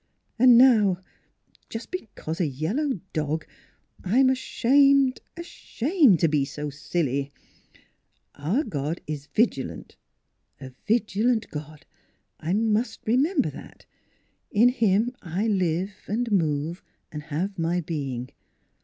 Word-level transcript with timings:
And 0.39 0.57
now 0.57 0.97
just 1.69 1.91
because 1.91 2.41
a 2.41 2.47
yellow 2.47 2.99
dog 3.13 3.45
I 4.03 4.17
am 4.17 4.31
ashamed 4.31 5.19
ashamed 5.37 6.19
to 6.21 6.27
be 6.27 6.43
so 6.43 6.71
silly. 6.71 7.31
Our 8.33 8.63
God 8.63 8.99
is 9.05 9.27
NEIGHBORS 9.27 9.37
153 9.37 9.45
vigilant 9.45 9.97
a 10.59 10.71
vigilant 10.87 11.49
God. 11.51 11.85
I 12.39 12.53
must 12.53 13.01
remember 13.05 13.51
that! 13.51 13.85
In 14.49 14.69
Him 14.69 15.11
I 15.21 15.45
live 15.45 15.91
and 16.07 16.31
move 16.31 16.81
and 17.11 17.21
have 17.21 17.59
my 17.59 17.79
being. 17.79 18.29